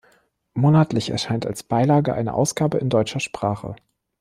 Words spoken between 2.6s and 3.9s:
in deutscher Sprache.